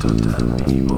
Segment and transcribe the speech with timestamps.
[0.00, 0.14] ただ
[0.68, 0.97] 今